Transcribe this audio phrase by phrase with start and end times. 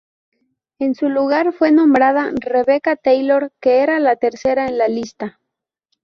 [0.79, 5.39] En su lugar fue nombrada Rebecca Taylor, que era la tercera en la lista.